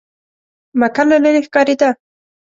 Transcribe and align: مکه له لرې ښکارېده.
مکه 0.79 1.03
له 1.09 1.17
لرې 1.23 1.41
ښکارېده. 1.47 1.89